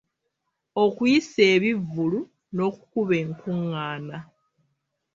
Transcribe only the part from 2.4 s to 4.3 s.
n'okukuba enkung'aana.